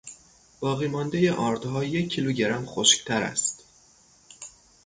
[0.59, 3.63] باقی ماندهٔ آردها یک کیلو گرم خشکتر است.